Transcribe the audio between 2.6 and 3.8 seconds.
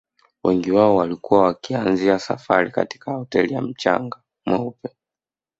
katika hoteli ya